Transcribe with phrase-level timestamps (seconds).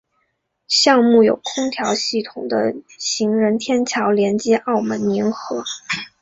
[0.67, 5.63] 项目有空调系统的行人天桥连接澳门银河。